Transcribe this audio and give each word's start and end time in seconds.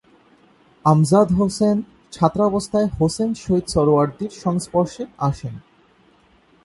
আমজাদ 0.85 1.27
হোসেন 1.31 1.77
ছাত্রাবস্থায় 2.11 2.89
হোসেন 2.97 3.29
শহীদ 3.33 3.65
সোহরাওয়ার্দীর 3.67 4.31
সংস্পর্শে 4.43 5.03
আসেন। 5.29 5.53